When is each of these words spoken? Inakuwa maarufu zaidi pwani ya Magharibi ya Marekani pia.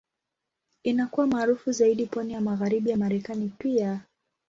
Inakuwa 0.83 1.27
maarufu 1.27 1.71
zaidi 1.71 2.05
pwani 2.05 2.33
ya 2.33 2.41
Magharibi 2.41 2.89
ya 2.89 2.97
Marekani 2.97 3.51
pia. 3.57 4.01